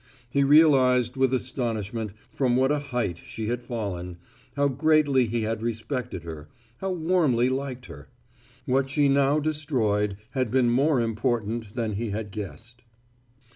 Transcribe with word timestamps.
He 0.27 0.43
realized 0.43 1.15
with 1.15 1.31
astonishment 1.31 2.11
from 2.31 2.55
what 2.55 2.71
a 2.71 2.79
height 2.79 3.19
she 3.19 3.49
had 3.49 3.61
fallen, 3.61 4.17
how 4.55 4.67
greatly 4.67 5.27
he 5.27 5.43
had 5.43 5.61
respected 5.61 6.23
her, 6.23 6.49
how 6.77 6.89
warmly 6.93 7.49
liked 7.49 7.85
her. 7.85 8.07
What 8.65 8.89
she 8.89 9.07
now 9.07 9.39
destroyed 9.39 10.17
had 10.31 10.49
been 10.49 10.71
more 10.71 10.99
important 10.99 11.75
than 11.75 11.93
he 11.93 12.09
had 12.09 12.31
guessed. 12.31 12.81